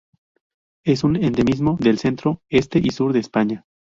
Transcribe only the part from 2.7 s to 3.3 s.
y Sur de